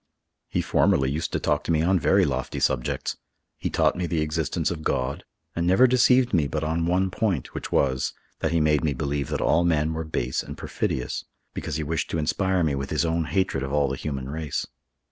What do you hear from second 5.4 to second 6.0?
and never